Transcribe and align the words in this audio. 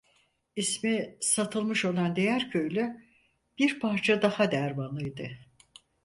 İsmi 0.55 1.17
Satılmış 1.21 1.85
olan 1.85 2.15
diğer 2.15 2.51
köylü 2.51 3.01
bir 3.59 3.79
parça 3.79 4.21
daha 4.21 4.51
dermanlıydı. 4.51 5.29